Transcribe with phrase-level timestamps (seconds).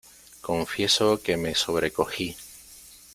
[0.41, 2.35] confieso que me sobrecogí.